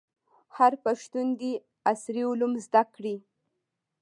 [0.57, 1.51] هر پښتون دي
[1.91, 3.15] عصري علوم زده کړي.